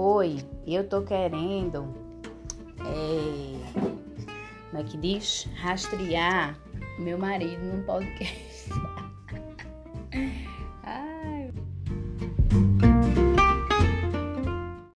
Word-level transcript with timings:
Oi, 0.00 0.38
eu 0.64 0.88
tô 0.88 1.02
querendo. 1.02 1.92
É, 2.78 3.80
como 4.70 4.80
é 4.80 4.84
que 4.84 4.96
diz? 4.96 5.48
Rastrear 5.56 6.56
meu 7.00 7.18
marido 7.18 7.60
num 7.64 7.82
podcast. 7.82 8.70